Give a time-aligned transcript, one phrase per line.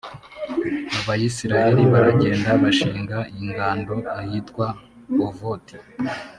[0.99, 4.65] abayisraheli baragenda bashinga ingando ahitwa
[5.25, 5.75] ovoti.